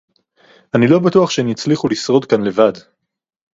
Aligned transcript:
אני 0.75 0.87
לא 0.87 0.99
בטוח 0.99 1.29
שהן 1.29 1.49
יצליחו 1.49 1.87
לשרוד 1.87 2.25
כאן 2.25 2.41
לבד 2.41 2.71